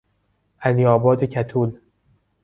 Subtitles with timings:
[0.59, 1.79] علیآباد کتول